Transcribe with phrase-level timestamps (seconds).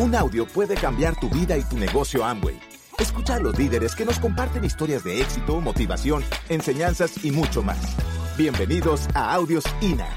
[0.00, 2.56] Un audio puede cambiar tu vida y tu negocio Amway.
[3.00, 7.96] Escucha a los líderes que nos comparten historias de éxito, motivación, enseñanzas y mucho más.
[8.36, 10.08] Bienvenidos a Audios INA.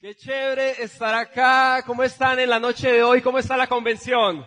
[0.00, 1.84] Qué chévere estar acá.
[1.86, 3.22] ¿Cómo están en la noche de hoy?
[3.22, 4.44] ¿Cómo está la convención?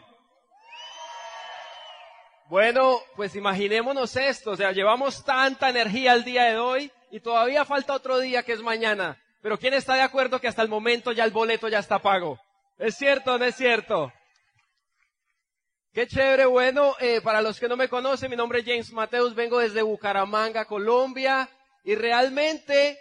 [2.49, 7.63] Bueno, pues imaginémonos esto, o sea, llevamos tanta energía al día de hoy y todavía
[7.63, 9.21] falta otro día que es mañana.
[9.39, 12.39] Pero ¿quién está de acuerdo que hasta el momento ya el boleto ya está pago?
[12.79, 14.11] ¿Es cierto o no es cierto?
[15.93, 19.35] Qué chévere, bueno, eh, para los que no me conocen, mi nombre es James Mateus,
[19.35, 21.47] vengo desde Bucaramanga, Colombia,
[21.83, 22.97] y realmente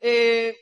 [0.00, 0.56] eh,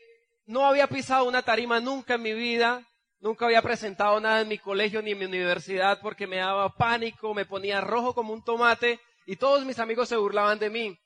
[0.47, 2.85] no había pisado una tarima nunca en mi vida,
[3.21, 7.33] nunca había presentado nada en mi colegio ni en mi universidad porque me daba pánico,
[7.33, 10.99] me ponía rojo como un tomate y todos mis amigos se burlaban de mí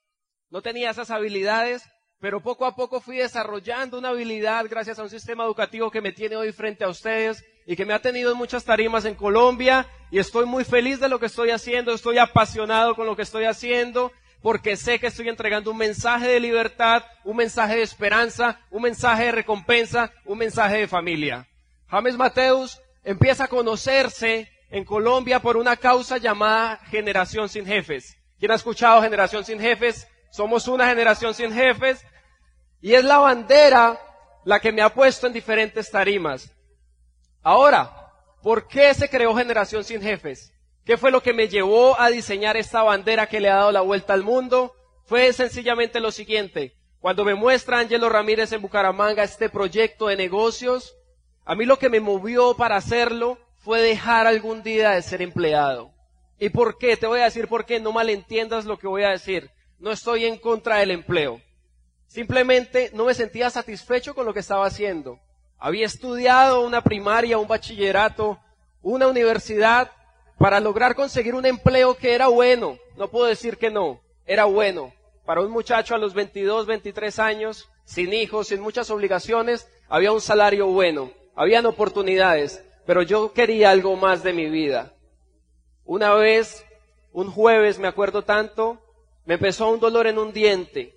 [0.52, 1.82] no tenía esas habilidades,
[2.20, 6.12] pero poco a poco fui desarrollando una habilidad gracias a un sistema educativo que me
[6.12, 9.88] tiene hoy frente a ustedes y que me ha tenido en muchas tarimas en Colombia
[10.10, 13.46] y estoy muy feliz de lo que estoy haciendo, estoy apasionado con lo que estoy
[13.46, 14.12] haciendo
[14.42, 19.24] porque sé que estoy entregando un mensaje de libertad, un mensaje de esperanza, un mensaje
[19.24, 21.48] de recompensa, un mensaje de familia.
[21.88, 28.18] James Mateus empieza a conocerse en Colombia por una causa llamada Generación sin Jefes.
[28.38, 30.08] ¿Quién ha escuchado Generación sin Jefes?
[30.32, 32.06] Somos una generación sin jefes
[32.80, 34.00] y es la bandera
[34.46, 36.50] la que me ha puesto en diferentes tarimas.
[37.42, 38.10] Ahora,
[38.42, 40.50] ¿por qué se creó generación sin jefes?
[40.86, 43.82] ¿Qué fue lo que me llevó a diseñar esta bandera que le ha dado la
[43.82, 44.74] vuelta al mundo?
[45.04, 46.78] Fue sencillamente lo siguiente.
[46.98, 50.96] Cuando me muestra Angelo Ramírez en Bucaramanga este proyecto de negocios,
[51.44, 55.92] a mí lo que me movió para hacerlo fue dejar algún día de ser empleado.
[56.38, 56.96] ¿Y por qué?
[56.96, 59.50] Te voy a decir por qué, no malentiendas lo que voy a decir
[59.82, 61.40] no estoy en contra del empleo.
[62.06, 65.18] Simplemente no me sentía satisfecho con lo que estaba haciendo.
[65.58, 68.38] Había estudiado una primaria, un bachillerato,
[68.80, 69.90] una universidad
[70.38, 72.78] para lograr conseguir un empleo que era bueno.
[72.96, 74.94] No puedo decir que no, era bueno.
[75.26, 80.20] Para un muchacho a los 22, 23 años, sin hijos, sin muchas obligaciones, había un
[80.20, 84.94] salario bueno, habían oportunidades, pero yo quería algo más de mi vida.
[85.84, 86.64] Una vez,
[87.12, 88.80] un jueves, me acuerdo tanto,
[89.24, 90.96] me empezó un dolor en un diente.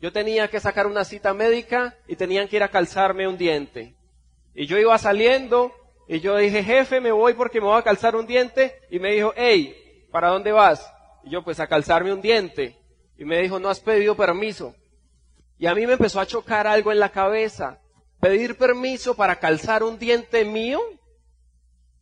[0.00, 3.96] Yo tenía que sacar una cita médica y tenían que ir a calzarme un diente.
[4.54, 5.72] Y yo iba saliendo
[6.06, 8.80] y yo dije, jefe, me voy porque me voy a calzar un diente.
[8.90, 10.92] Y me dijo, hey, ¿para dónde vas?
[11.24, 12.78] Y yo, pues a calzarme un diente.
[13.18, 14.74] Y me dijo, no has pedido permiso.
[15.58, 17.80] Y a mí me empezó a chocar algo en la cabeza.
[18.20, 20.80] Pedir permiso para calzar un diente mío,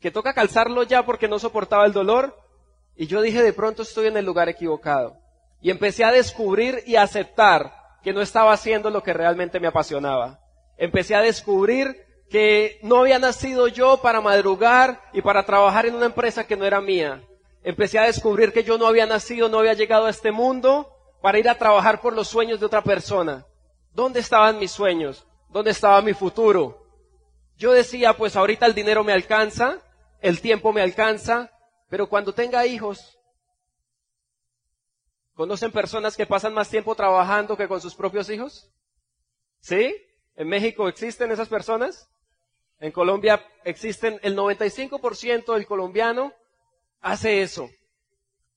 [0.00, 2.36] que toca calzarlo ya porque no soportaba el dolor.
[2.97, 5.23] Y yo dije, de pronto estoy en el lugar equivocado
[5.64, 10.38] y empecé a descubrir y aceptar que no estaba haciendo lo que realmente me apasionaba.
[10.76, 16.04] Empecé a descubrir que no había nacido yo para madrugar y para trabajar en una
[16.04, 17.22] empresa que no era mía.
[17.62, 21.38] Empecé a descubrir que yo no había nacido, no había llegado a este mundo para
[21.38, 23.47] ir a trabajar por los sueños de otra persona.
[23.94, 25.26] ¿Dónde estaban mis sueños?
[25.48, 26.86] ¿Dónde estaba mi futuro?
[27.56, 29.78] Yo decía, pues ahorita el dinero me alcanza,
[30.20, 31.50] el tiempo me alcanza,
[31.88, 33.13] pero cuando tenga hijos,
[35.34, 38.71] ¿Conocen personas que pasan más tiempo trabajando que con sus propios hijos?
[39.61, 39.95] ¿Sí?
[40.37, 42.09] ¿En México existen esas personas?
[42.78, 46.33] En Colombia existen, el 95% del colombiano
[47.00, 47.69] hace eso.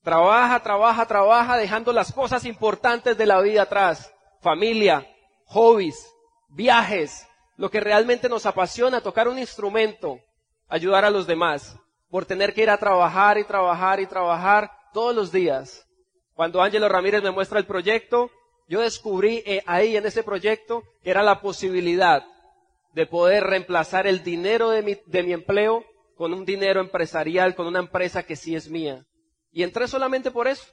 [0.03, 4.13] Trabaja, trabaja, trabaja, dejando las cosas importantes de la vida atrás.
[4.41, 5.07] Familia,
[5.45, 6.07] hobbies,
[6.49, 10.19] viajes, lo que realmente nos apasiona, tocar un instrumento,
[10.67, 11.75] ayudar a los demás,
[12.09, 15.86] por tener que ir a trabajar y trabajar y trabajar todos los días.
[16.37, 18.29] Cuando Ángelo Ramírez me muestra el proyecto,
[18.67, 22.23] yo descubrí eh, ahí en ese proyecto que era la posibilidad
[22.93, 25.83] de poder reemplazar el dinero de mi, de mi empleo
[26.15, 29.03] con un dinero empresarial, con una empresa que sí es mía.
[29.51, 30.63] Y entré solamente por eso.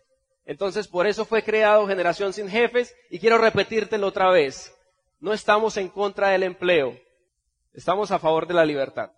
[0.44, 4.70] Entonces, por eso fue creado Generación Sin Jefes y quiero repetírtelo otra vez.
[5.18, 6.94] No estamos en contra del empleo.
[7.72, 9.12] Estamos a favor de la libertad.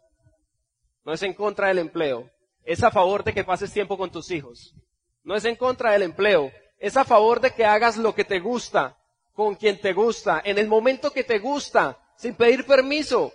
[1.05, 2.31] No es en contra del empleo.
[2.63, 4.77] Es a favor de que pases tiempo con tus hijos
[5.27, 8.39] no es en contra del empleo, es a favor de que hagas lo que te
[8.39, 8.97] gusta,
[9.35, 13.33] con quien te gusta, en el momento que te gusta, sin pedir permiso.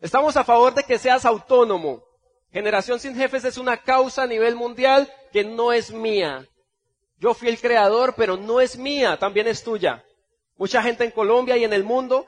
[0.00, 2.04] Estamos a favor de que seas autónomo.
[2.52, 6.46] Generación sin jefes es una causa a nivel mundial que no es mía.
[7.18, 10.04] Yo fui el creador, pero no es mía, también es tuya.
[10.56, 12.26] Mucha gente en Colombia y en el mundo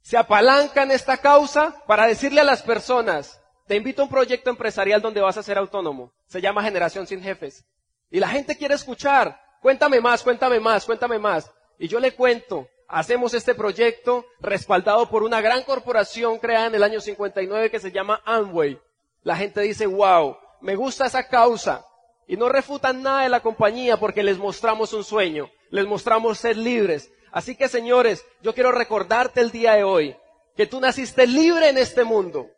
[0.00, 4.50] se apalanca en esta causa para decirle a las personas, te invito a un proyecto
[4.50, 6.12] empresarial donde vas a ser autónomo.
[6.26, 7.64] Se llama Generación sin Jefes.
[8.10, 9.40] Y la gente quiere escuchar.
[9.62, 11.50] Cuéntame más, cuéntame más, cuéntame más.
[11.78, 16.82] Y yo le cuento hacemos este proyecto respaldado por una gran corporación creada en el
[16.82, 18.78] año 59 que se llama Amway.
[19.22, 21.86] La gente dice, wow, me gusta esa causa.
[22.26, 26.56] Y no refutan nada de la compañía porque les mostramos un sueño, les mostramos ser
[26.56, 27.10] libres.
[27.32, 30.16] Así que señores, yo quiero recordarte el día de hoy
[30.56, 32.48] que tú naciste libre en este mundo.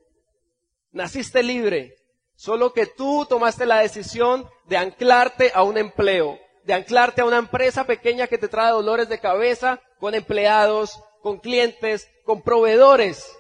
[0.96, 1.94] Naciste libre.
[2.37, 7.37] Solo que tú tomaste la decisión de anclarte a un empleo, de anclarte a una
[7.37, 13.31] empresa pequeña que te trae dolores de cabeza, con empleados, con clientes, con proveedores.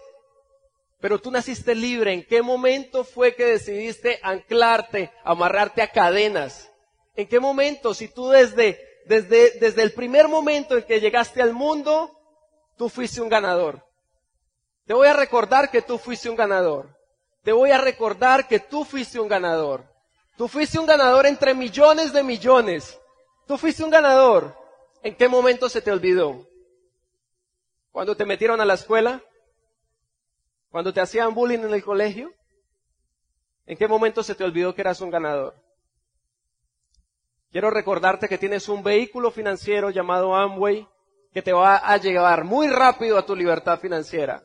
[1.00, 2.12] Pero tú naciste libre.
[2.12, 6.70] ¿En qué momento fue que decidiste anclarte, amarrarte a cadenas?
[7.14, 7.94] ¿En qué momento?
[7.94, 12.20] Si tú desde, desde, desde el primer momento en que llegaste al mundo,
[12.76, 13.82] tú fuiste un ganador.
[14.84, 16.95] Te voy a recordar que tú fuiste un ganador.
[17.46, 19.84] Te voy a recordar que tú fuiste un ganador.
[20.36, 23.00] Tú fuiste un ganador entre millones de millones.
[23.46, 24.52] Tú fuiste un ganador.
[25.04, 26.44] ¿En qué momento se te olvidó?
[27.92, 29.22] ¿Cuando te metieron a la escuela?
[30.70, 32.34] ¿Cuando te hacían bullying en el colegio?
[33.64, 35.54] ¿En qué momento se te olvidó que eras un ganador?
[37.52, 40.84] Quiero recordarte que tienes un vehículo financiero llamado Amway
[41.32, 44.42] que te va a llevar muy rápido a tu libertad financiera,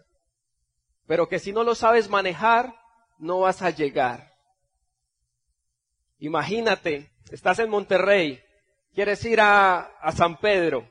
[1.07, 2.75] pero que si no lo sabes manejar,
[3.21, 4.33] no vas a llegar.
[6.19, 8.44] Imagínate, estás en Monterrey,
[8.94, 10.89] quieres ir a, a San Pedro,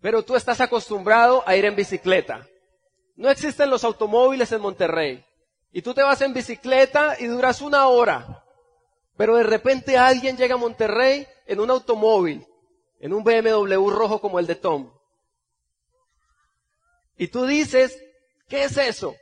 [0.00, 2.46] pero tú estás acostumbrado a ir en bicicleta.
[3.16, 5.24] No existen los automóviles en Monterrey.
[5.72, 8.44] Y tú te vas en bicicleta y duras una hora.
[9.16, 12.46] Pero de repente alguien llega a Monterrey en un automóvil,
[13.00, 14.92] en un BMW rojo como el de Tom.
[17.16, 18.00] Y tú dices,
[18.48, 19.16] ¿qué es eso?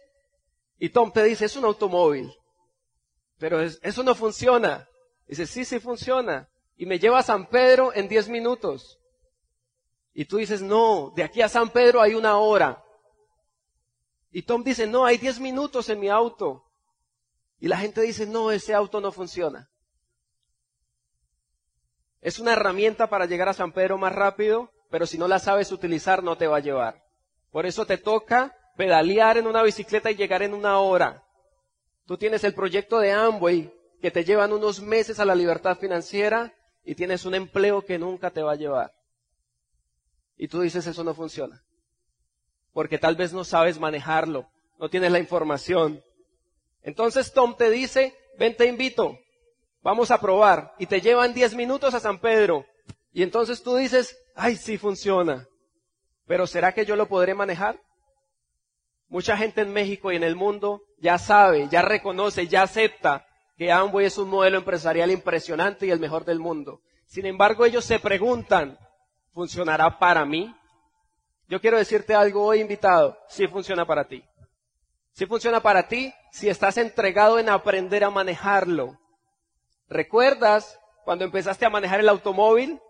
[0.82, 2.34] Y Tom te dice, es un automóvil.
[3.38, 4.88] Pero eso no funciona.
[5.28, 6.48] Dice, sí, sí funciona.
[6.74, 8.98] Y me lleva a San Pedro en 10 minutos.
[10.12, 12.82] Y tú dices, no, de aquí a San Pedro hay una hora.
[14.32, 16.64] Y Tom dice, no, hay 10 minutos en mi auto.
[17.60, 19.70] Y la gente dice, no, ese auto no funciona.
[22.20, 25.70] Es una herramienta para llegar a San Pedro más rápido, pero si no la sabes
[25.70, 27.04] utilizar no te va a llevar.
[27.52, 31.22] Por eso te toca pedalear en una bicicleta y llegar en una hora.
[32.06, 36.52] Tú tienes el proyecto de Amway que te llevan unos meses a la libertad financiera
[36.84, 38.92] y tienes un empleo que nunca te va a llevar.
[40.36, 41.62] Y tú dices eso no funciona
[42.72, 44.48] porque tal vez no sabes manejarlo,
[44.78, 46.02] no tienes la información.
[46.82, 49.18] Entonces Tom te dice, ven te invito,
[49.82, 52.66] vamos a probar, y te llevan 10 minutos a San Pedro.
[53.12, 55.46] Y entonces tú dices, ay, sí funciona,
[56.26, 57.78] pero ¿será que yo lo podré manejar?
[59.12, 63.26] Mucha gente en México y en el mundo ya sabe, ya reconoce, ya acepta
[63.58, 66.80] que Amway es un modelo empresarial impresionante y el mejor del mundo.
[67.04, 68.78] Sin embargo, ellos se preguntan,
[69.34, 70.56] ¿funcionará para mí?
[71.46, 74.24] Yo quiero decirte algo hoy, invitado, si funciona para ti.
[75.12, 78.98] Si funciona para ti, si estás entregado en aprender a manejarlo.
[79.90, 82.80] ¿Recuerdas cuando empezaste a manejar el automóvil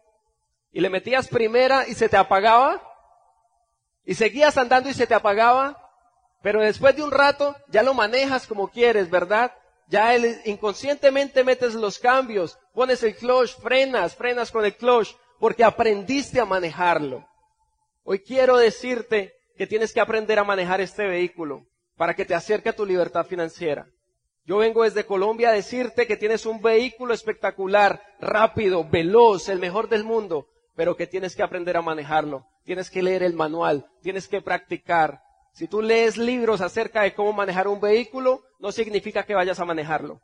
[0.70, 2.80] y le metías primera y se te apagaba?
[4.04, 5.81] Y seguías andando y se te apagaba,
[6.42, 9.52] pero después de un rato ya lo manejas como quieres, ¿verdad?
[9.88, 16.40] Ya inconscientemente metes los cambios, pones el clutch, frenas, frenas con el clutch, porque aprendiste
[16.40, 17.26] a manejarlo.
[18.04, 22.70] Hoy quiero decirte que tienes que aprender a manejar este vehículo para que te acerque
[22.70, 23.86] a tu libertad financiera.
[24.44, 29.88] Yo vengo desde Colombia a decirte que tienes un vehículo espectacular, rápido, veloz, el mejor
[29.88, 32.46] del mundo, pero que tienes que aprender a manejarlo.
[32.64, 35.20] Tienes que leer el manual, tienes que practicar.
[35.52, 39.64] Si tú lees libros acerca de cómo manejar un vehículo, no significa que vayas a
[39.64, 40.20] manejarlo.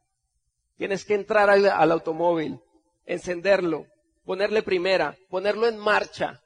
[0.77, 2.61] Tienes que entrar al, automóvil,
[3.05, 3.87] encenderlo,
[4.25, 6.41] ponerle primera, ponerlo en marcha,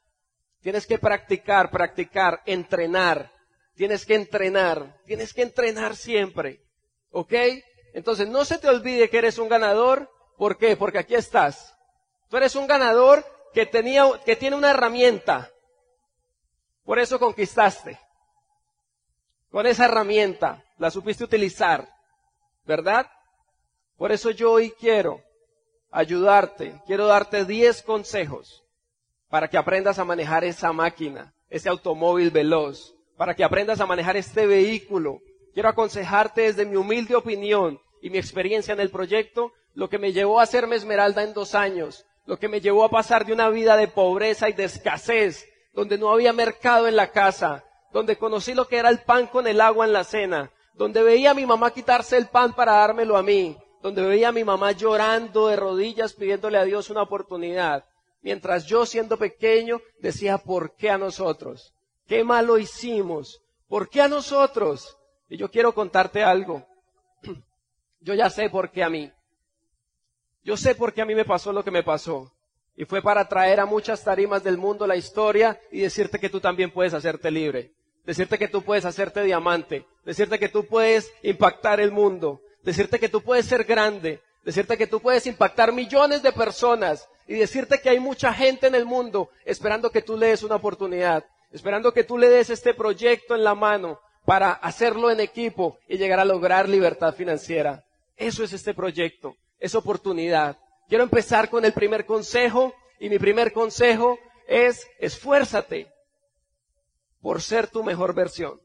[0.62, 3.32] Tienes que practicar, practicar, entrenar.
[3.74, 4.96] Tienes que entrenar.
[5.04, 6.62] Tienes que entrenar siempre.
[7.10, 7.32] ¿Ok?
[7.94, 10.08] Entonces no se te olvide que eres un ganador.
[10.38, 10.76] ¿Por qué?
[10.76, 11.74] Porque aquí estás.
[12.30, 15.50] Tú eres un ganador que tenía, que tiene una herramienta.
[16.84, 17.98] Por eso conquistaste.
[19.52, 21.86] Con esa herramienta la supiste utilizar.
[22.64, 23.06] ¿Verdad?
[23.98, 25.20] Por eso yo hoy quiero
[25.90, 26.80] ayudarte.
[26.86, 28.64] Quiero darte 10 consejos
[29.28, 34.16] para que aprendas a manejar esa máquina, ese automóvil veloz, para que aprendas a manejar
[34.16, 35.20] este vehículo.
[35.52, 40.12] Quiero aconsejarte desde mi humilde opinión y mi experiencia en el proyecto, lo que me
[40.12, 43.50] llevó a hacerme esmeralda en dos años, lo que me llevó a pasar de una
[43.50, 48.54] vida de pobreza y de escasez, donde no había mercado en la casa, donde conocí
[48.54, 51.46] lo que era el pan con el agua en la cena, donde veía a mi
[51.46, 55.56] mamá quitarse el pan para dármelo a mí, donde veía a mi mamá llorando de
[55.56, 57.84] rodillas pidiéndole a Dios una oportunidad,
[58.22, 61.74] mientras yo siendo pequeño decía, ¿por qué a nosotros?
[62.06, 63.42] ¿Qué malo hicimos?
[63.68, 64.96] ¿Por qué a nosotros?
[65.28, 66.66] Y yo quiero contarte algo.
[68.00, 69.12] Yo ya sé por qué a mí.
[70.44, 72.32] Yo sé por qué a mí me pasó lo que me pasó.
[72.74, 76.40] Y fue para traer a muchas tarimas del mundo la historia y decirte que tú
[76.40, 77.72] también puedes hacerte libre.
[78.04, 79.86] Decirte que tú puedes hacerte diamante.
[80.04, 82.40] Decirte que tú puedes impactar el mundo.
[82.62, 84.20] Decirte que tú puedes ser grande.
[84.44, 87.08] Decirte que tú puedes impactar millones de personas.
[87.28, 90.56] Y decirte que hay mucha gente en el mundo esperando que tú le des una
[90.56, 91.24] oportunidad.
[91.52, 95.96] Esperando que tú le des este proyecto en la mano para hacerlo en equipo y
[95.96, 97.84] llegar a lograr libertad financiera.
[98.16, 99.36] Eso es este proyecto.
[99.60, 100.58] Es oportunidad.
[100.88, 104.18] Quiero empezar con el primer consejo y mi primer consejo
[104.48, 105.91] es esfuérzate
[107.22, 108.60] por ser tu mejor versión.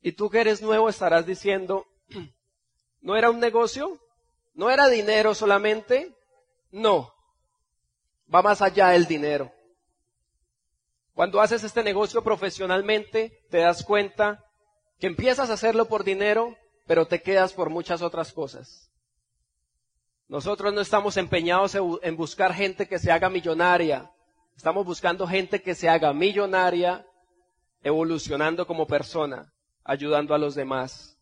[0.00, 1.86] Y tú que eres nuevo estarás diciendo,
[3.00, 4.00] ¿no era un negocio?
[4.54, 6.16] ¿No era dinero solamente?
[6.70, 7.12] No.
[8.32, 9.52] Va más allá del dinero.
[11.12, 14.42] Cuando haces este negocio profesionalmente, te das cuenta
[14.98, 18.90] que empiezas a hacerlo por dinero, pero te quedas por muchas otras cosas.
[20.28, 24.10] Nosotros no estamos empeñados en buscar gente que se haga millonaria.
[24.56, 27.06] Estamos buscando gente que se haga millonaria,
[27.82, 29.52] evolucionando como persona,
[29.84, 31.18] ayudando a los demás.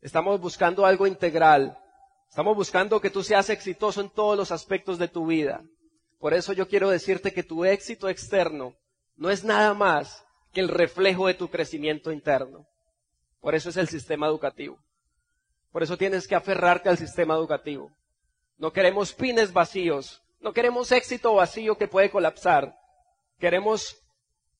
[0.00, 1.76] Estamos buscando algo integral.
[2.28, 5.62] Estamos buscando que tú seas exitoso en todos los aspectos de tu vida.
[6.20, 8.74] Por eso yo quiero decirte que tu éxito externo
[9.16, 12.66] no es nada más que el reflejo de tu crecimiento interno.
[13.40, 14.78] Por eso es el sistema educativo.
[15.72, 17.90] Por eso tienes que aferrarte al sistema educativo.
[18.58, 20.22] No queremos pines vacíos.
[20.40, 22.74] No queremos éxito vacío que puede colapsar.
[23.38, 23.96] Queremos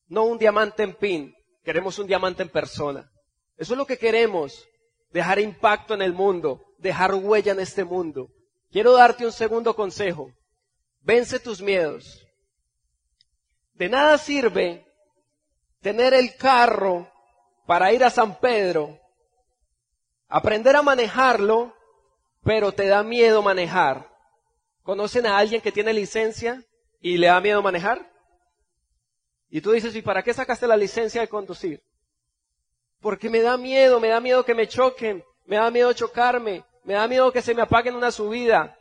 [0.07, 1.35] no un diamante en pin,
[1.65, 3.11] queremos un diamante en persona.
[3.57, 4.67] Eso es lo que queremos.
[5.11, 8.29] Dejar impacto en el mundo, dejar huella en este mundo.
[8.71, 10.31] Quiero darte un segundo consejo.
[11.01, 12.25] Vence tus miedos.
[13.73, 14.87] De nada sirve
[15.81, 17.11] tener el carro
[17.67, 19.01] para ir a San Pedro,
[20.29, 21.75] aprender a manejarlo
[22.43, 24.10] pero te da miedo manejar.
[24.83, 26.63] ¿Conocen a alguien que tiene licencia
[27.01, 28.11] y le da miedo manejar?
[29.49, 31.83] Y tú dices, ¿y para qué sacaste la licencia de conducir?
[33.01, 36.95] Porque me da miedo, me da miedo que me choquen, me da miedo chocarme, me
[36.95, 38.77] da miedo que se me apaguen una subida.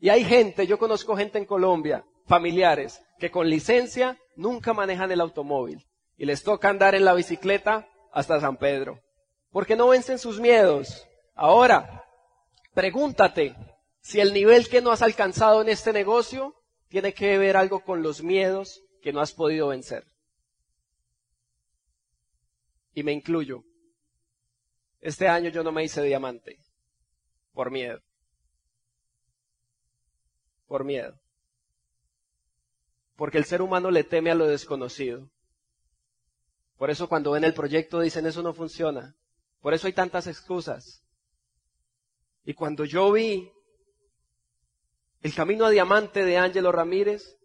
[0.00, 5.20] Y hay gente, yo conozco gente en Colombia, familiares, que con licencia nunca manejan el
[5.20, 9.00] automóvil y les toca andar en la bicicleta hasta San Pedro.
[9.50, 11.06] Porque no vencen sus miedos.
[11.34, 12.04] Ahora,
[12.74, 13.54] Pregúntate
[14.04, 16.54] si el nivel que no has alcanzado en este negocio
[16.88, 20.06] tiene que ver algo con los miedos que no has podido vencer.
[22.92, 23.64] Y me incluyo.
[25.00, 26.60] Este año yo no me hice diamante
[27.54, 28.02] por miedo.
[30.66, 31.18] Por miedo.
[33.16, 35.30] Porque el ser humano le teme a lo desconocido.
[36.76, 39.16] Por eso cuando ven el proyecto dicen eso no funciona.
[39.62, 41.02] Por eso hay tantas excusas.
[42.44, 43.50] Y cuando yo vi
[45.24, 47.38] el camino a diamante de Ángelo Ramírez,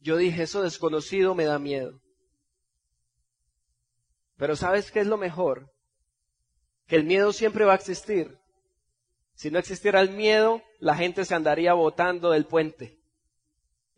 [0.00, 2.00] yo dije, eso desconocido me da miedo.
[4.38, 5.70] Pero ¿sabes qué es lo mejor?
[6.86, 8.38] Que el miedo siempre va a existir.
[9.34, 12.98] Si no existiera el miedo, la gente se andaría botando del puente.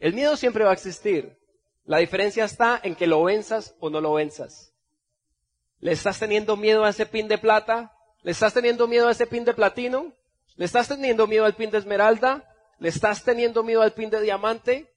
[0.00, 1.38] El miedo siempre va a existir.
[1.84, 4.74] La diferencia está en que lo venzas o no lo venzas.
[5.78, 7.96] ¿Le estás teniendo miedo a ese pin de plata?
[8.22, 10.16] ¿Le estás teniendo miedo a ese pin de platino?
[10.56, 12.44] ¿Le estás teniendo miedo al pin de esmeralda?
[12.80, 14.90] ¿Le estás teniendo miedo al pin de diamante?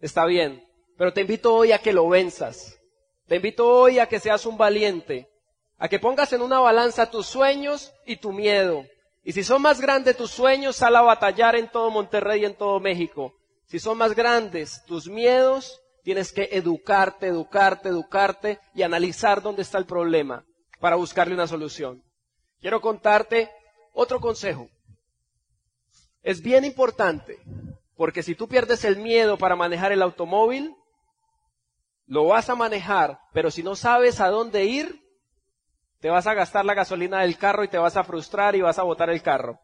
[0.00, 0.66] Está bien,
[0.96, 2.80] pero te invito hoy a que lo venzas.
[3.26, 5.28] Te invito hoy a que seas un valiente,
[5.76, 8.86] a que pongas en una balanza tus sueños y tu miedo.
[9.22, 12.56] Y si son más grandes tus sueños, sal a batallar en todo Monterrey y en
[12.56, 13.34] todo México.
[13.66, 19.76] Si son más grandes tus miedos, tienes que educarte, educarte, educarte y analizar dónde está
[19.76, 20.46] el problema
[20.80, 22.02] para buscarle una solución.
[22.58, 23.50] Quiero contarte
[23.92, 24.70] otro consejo.
[26.22, 27.38] Es bien importante,
[27.96, 30.74] porque si tú pierdes el miedo para manejar el automóvil,
[32.06, 35.02] lo vas a manejar, pero si no sabes a dónde ir,
[36.00, 38.78] te vas a gastar la gasolina del carro y te vas a frustrar y vas
[38.78, 39.60] a botar el carro.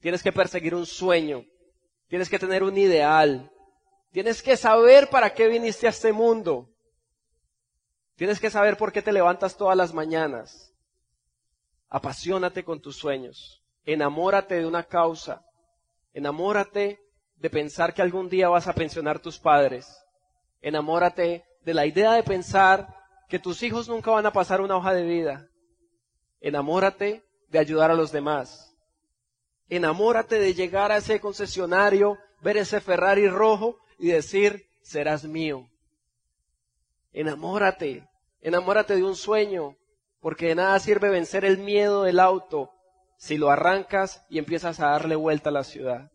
[0.00, 1.44] Tienes que perseguir un sueño,
[2.08, 3.50] tienes que tener un ideal,
[4.10, 6.68] tienes que saber para qué viniste a este mundo,
[8.16, 10.72] tienes que saber por qué te levantas todas las mañanas.
[11.88, 15.44] Apasionate con tus sueños, enamórate de una causa,
[16.14, 17.00] Enamórate
[17.36, 20.04] de pensar que algún día vas a pensionar tus padres.
[20.60, 22.86] Enamórate de la idea de pensar
[23.28, 25.48] que tus hijos nunca van a pasar una hoja de vida.
[26.40, 28.76] Enamórate de ayudar a los demás.
[29.68, 35.68] Enamórate de llegar a ese concesionario ver ese Ferrari rojo y decir, serás mío.
[37.12, 38.06] Enamórate,
[38.40, 39.76] enamórate de un sueño,
[40.20, 42.70] porque de nada sirve vencer el miedo del auto
[43.22, 46.10] si lo arrancas y empiezas a darle vuelta a la ciudad.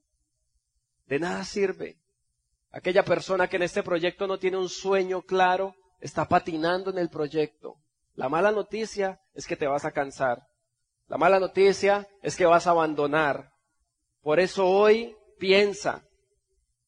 [1.05, 1.95] De nada sirve.
[2.69, 7.09] Aquella persona que en este proyecto no tiene un sueño claro, está patinando en el
[7.09, 7.77] proyecto.
[8.15, 10.47] La mala noticia es que te vas a cansar.
[11.07, 13.53] La mala noticia es que vas a abandonar.
[14.21, 16.03] Por eso hoy piensa,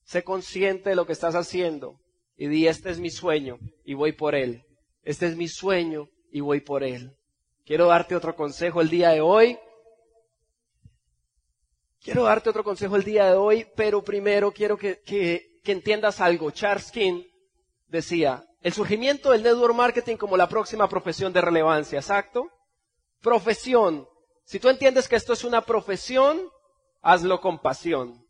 [0.03, 1.97] sé consciente de lo que estás haciendo
[2.35, 4.65] y di, este es mi sueño y voy por él.
[5.01, 7.15] Este es mi sueño y voy por él.
[7.63, 9.57] Quiero darte otro consejo el día de hoy.
[12.01, 16.21] Quiero darte otro consejo el día de hoy, pero primero quiero que, que, que entiendas
[16.21, 16.51] algo.
[16.51, 17.23] Charles King
[17.87, 22.49] decía, el surgimiento del network marketing como la próxima profesión de relevancia, ¿exacto?
[23.21, 24.07] Profesión.
[24.45, 26.49] Si tú entiendes que esto es una profesión,
[27.01, 28.25] hazlo con pasión.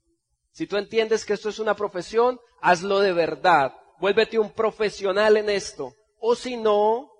[0.52, 3.74] Si tú entiendes que esto es una profesión, hazlo de verdad.
[4.00, 5.94] Vuélvete un profesional en esto.
[6.20, 7.12] O si no,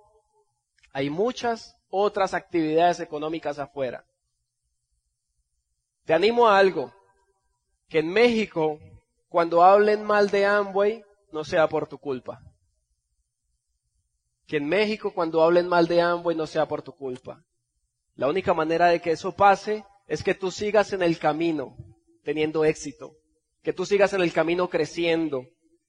[0.94, 4.04] hay muchas otras actividades económicas afuera.
[6.10, 6.92] Te animo a algo,
[7.88, 8.80] que en México,
[9.28, 12.42] cuando hablen mal de Amway, no sea por tu culpa.
[14.48, 17.46] Que en México, cuando hablen mal de Amway, no sea por tu culpa.
[18.16, 21.78] La única manera de que eso pase es que tú sigas en el camino
[22.24, 23.12] teniendo éxito,
[23.62, 25.46] que tú sigas en el camino creciendo.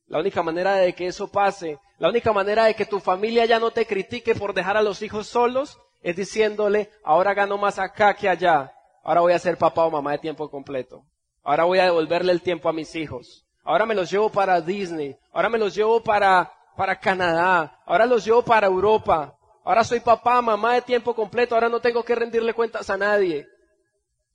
[0.06, 3.58] La única manera de que eso pase, la única manera de que tu familia ya
[3.58, 8.12] no te critique por dejar a los hijos solos, es diciéndole, ahora gano más acá
[8.12, 11.04] que allá, ahora voy a ser papá o mamá de tiempo completo,
[11.42, 15.16] ahora voy a devolverle el tiempo a mis hijos, ahora me los llevo para Disney,
[15.32, 20.40] ahora me los llevo para, para Canadá, ahora los llevo para Europa, Ahora soy papá,
[20.40, 23.46] mamá de tiempo completo, ahora no tengo que rendirle cuentas a nadie.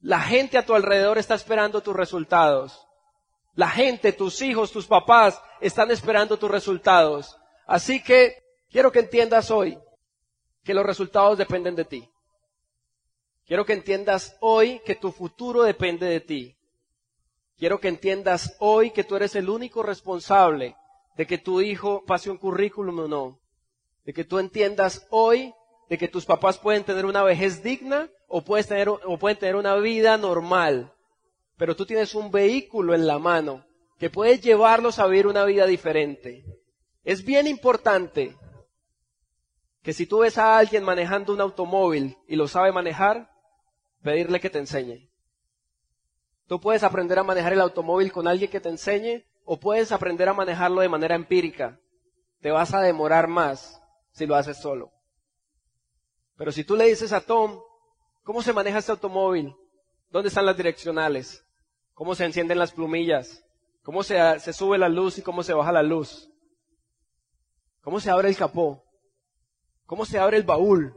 [0.01, 2.87] La gente a tu alrededor está esperando tus resultados.
[3.55, 7.37] La gente, tus hijos, tus papás están esperando tus resultados.
[7.65, 9.79] Así que quiero que entiendas hoy
[10.63, 12.09] que los resultados dependen de ti.
[13.45, 16.55] Quiero que entiendas hoy que tu futuro depende de ti.
[17.57, 20.75] Quiero que entiendas hoy que tú eres el único responsable
[21.15, 23.39] de que tu hijo pase un currículum o no
[24.05, 25.53] de que tú entiendas hoy
[25.89, 29.75] de que tus papás pueden tener una vejez digna o, puedes tener, pueden tener una
[29.75, 30.93] vida normal,
[31.57, 33.65] pero tú tienes un vehículo en la mano
[33.99, 36.43] que puede llevarlos a vivir una vida diferente.
[37.03, 38.35] Es bien importante
[39.81, 43.29] que si tú ves a alguien manejando un automóvil y lo sabe manejar,
[44.05, 45.09] pedirle que te enseñe.
[46.45, 50.29] Tú puedes aprender a manejar el automóvil con alguien que te enseñe o puedes aprender
[50.29, 51.79] a manejarlo de manera empírica.
[52.39, 54.91] Te vas a demorar más si lo haces solo.
[56.37, 57.59] Pero si tú le dices a Tom,
[58.23, 59.55] ¿cómo se maneja este automóvil?
[60.11, 61.43] ¿Dónde están las direccionales?
[61.95, 63.43] ¿Cómo se encienden las plumillas?
[63.81, 66.29] ¿Cómo se, se sube la luz y cómo se baja la luz?
[67.81, 68.83] ¿Cómo se abre el capó?
[69.87, 70.93] ¿Cómo se abre el baúl?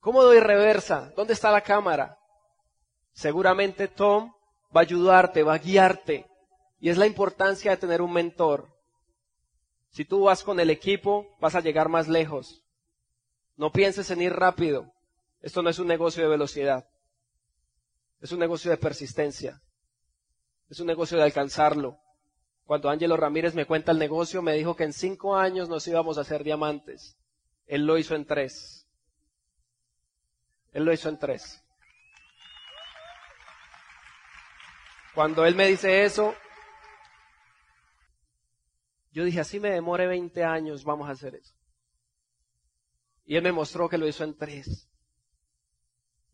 [0.00, 1.12] ¿Cómo doy reversa?
[1.14, 2.18] ¿Dónde está la cámara?
[3.12, 4.32] Seguramente Tom
[4.74, 6.26] va a ayudarte, va a guiarte.
[6.80, 8.68] Y es la importancia de tener un mentor.
[9.90, 12.64] Si tú vas con el equipo, vas a llegar más lejos.
[13.56, 14.90] No pienses en ir rápido.
[15.42, 16.88] Esto no es un negocio de velocidad.
[18.20, 19.60] Es un negocio de persistencia.
[20.70, 21.98] Es un negocio de alcanzarlo.
[22.64, 26.16] Cuando Ángelo Ramírez me cuenta el negocio, me dijo que en cinco años nos íbamos
[26.16, 27.18] a hacer diamantes.
[27.66, 28.86] Él lo hizo en tres.
[30.72, 31.62] Él lo hizo en tres.
[35.14, 36.34] Cuando él me dice eso,
[39.12, 41.54] yo dije, así me demore 20 años, vamos a hacer eso.
[43.24, 44.88] Y él me mostró que lo hizo en tres.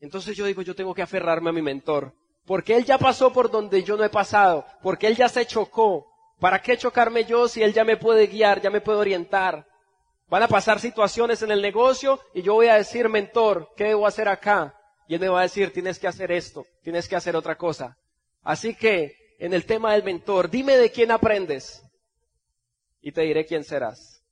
[0.00, 2.14] Entonces yo digo, yo tengo que aferrarme a mi mentor.
[2.44, 4.64] Porque él ya pasó por donde yo no he pasado.
[4.82, 6.06] Porque él ya se chocó.
[6.38, 9.66] ¿Para qué chocarme yo si él ya me puede guiar, ya me puede orientar?
[10.28, 14.06] Van a pasar situaciones en el negocio y yo voy a decir, mentor, ¿qué debo
[14.06, 14.74] hacer acá?
[15.06, 17.96] Y él me va a decir, tienes que hacer esto, tienes que hacer otra cosa.
[18.42, 21.82] Así que, en el tema del mentor, dime de quién aprendes
[23.00, 24.24] y te diré quién serás.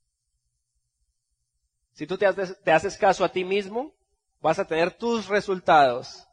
[1.93, 3.93] Si tú te haces, te haces caso a ti mismo,
[4.41, 6.27] vas a tener tus resultados.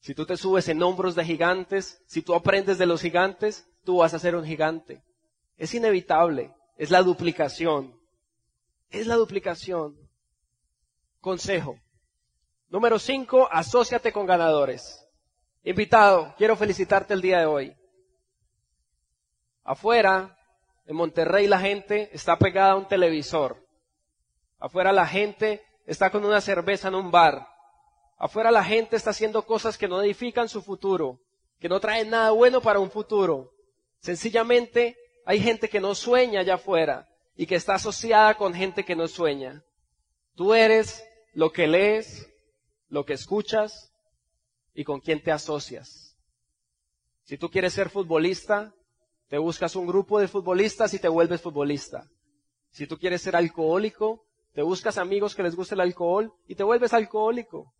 [0.00, 3.98] Si tú te subes en hombros de gigantes, si tú aprendes de los gigantes, tú
[3.98, 5.02] vas a ser un gigante.
[5.58, 7.95] Es inevitable, es la duplicación.
[8.96, 9.94] Es la duplicación.
[11.20, 11.78] Consejo.
[12.70, 15.06] Número cinco, asóciate con ganadores.
[15.64, 17.76] Invitado, quiero felicitarte el día de hoy.
[19.64, 20.38] Afuera
[20.86, 23.62] en Monterrey la gente está pegada a un televisor.
[24.58, 27.46] Afuera la gente está con una cerveza en un bar.
[28.16, 31.20] Afuera la gente está haciendo cosas que no edifican su futuro.
[31.58, 33.52] que no traen nada bueno para un futuro.
[34.00, 37.06] Sencillamente hay gente que no sueña allá afuera
[37.36, 39.62] y que está asociada con gente que no sueña.
[40.34, 42.28] Tú eres lo que lees,
[42.88, 43.92] lo que escuchas
[44.74, 46.16] y con quién te asocias.
[47.24, 48.74] Si tú quieres ser futbolista,
[49.28, 52.08] te buscas un grupo de futbolistas y te vuelves futbolista.
[52.70, 56.62] Si tú quieres ser alcohólico, te buscas amigos que les guste el alcohol y te
[56.62, 57.74] vuelves alcohólico.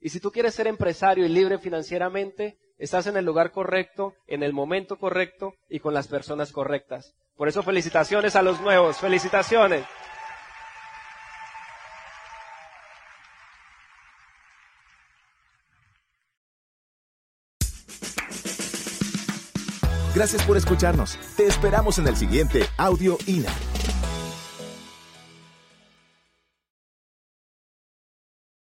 [0.00, 4.42] Y si tú quieres ser empresario y libre financieramente, estás en el lugar correcto, en
[4.42, 7.14] el momento correcto y con las personas correctas.
[7.36, 9.84] Por eso felicitaciones a los nuevos, felicitaciones.
[20.14, 21.18] Gracias por escucharnos.
[21.36, 23.52] Te esperamos en el siguiente Audio INA.